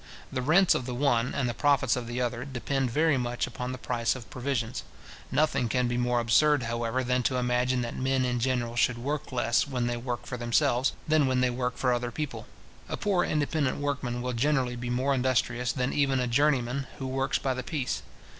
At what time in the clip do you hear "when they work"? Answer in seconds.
9.67-10.25, 11.27-11.77